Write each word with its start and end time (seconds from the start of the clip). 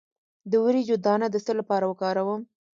د 0.51 0.53
وریجو 0.63 0.95
دانه 1.05 1.27
د 1.31 1.35
څه 1.45 1.51
لپاره 1.59 1.85
وکاروم؟ 1.87 2.41